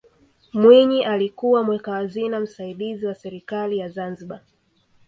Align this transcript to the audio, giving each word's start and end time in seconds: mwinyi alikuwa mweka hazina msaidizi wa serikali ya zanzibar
mwinyi 0.53 1.03
alikuwa 1.05 1.63
mweka 1.63 1.91
hazina 1.91 2.39
msaidizi 2.39 3.05
wa 3.05 3.15
serikali 3.15 3.77
ya 3.77 3.89
zanzibar 3.89 4.41